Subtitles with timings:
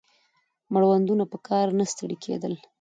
[0.73, 2.53] مړوندونه په کار نه ستړي کېدل